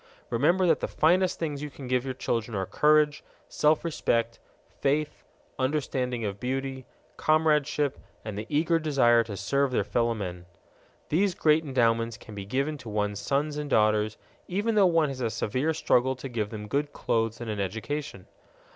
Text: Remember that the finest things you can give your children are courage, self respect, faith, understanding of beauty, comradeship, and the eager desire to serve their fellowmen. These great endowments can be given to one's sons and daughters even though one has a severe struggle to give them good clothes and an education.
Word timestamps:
Remember 0.31 0.65
that 0.65 0.79
the 0.79 0.87
finest 0.87 1.37
things 1.37 1.61
you 1.61 1.69
can 1.69 1.87
give 1.87 2.03
your 2.05 2.15
children 2.15 2.57
are 2.57 2.65
courage, 2.65 3.23
self 3.47 3.85
respect, 3.85 4.39
faith, 4.79 5.23
understanding 5.59 6.25
of 6.25 6.39
beauty, 6.39 6.85
comradeship, 7.17 7.99
and 8.25 8.35
the 8.35 8.47
eager 8.49 8.79
desire 8.79 9.23
to 9.23 9.37
serve 9.37 9.69
their 9.69 9.83
fellowmen. 9.83 10.47
These 11.09 11.35
great 11.35 11.63
endowments 11.63 12.17
can 12.17 12.33
be 12.33 12.45
given 12.47 12.79
to 12.79 12.89
one's 12.89 13.19
sons 13.19 13.57
and 13.59 13.69
daughters 13.69 14.17
even 14.47 14.73
though 14.73 14.87
one 14.87 15.09
has 15.09 15.21
a 15.21 15.29
severe 15.29 15.71
struggle 15.71 16.15
to 16.15 16.27
give 16.27 16.49
them 16.49 16.67
good 16.67 16.93
clothes 16.93 17.39
and 17.39 17.47
an 17.47 17.59
education. 17.59 18.25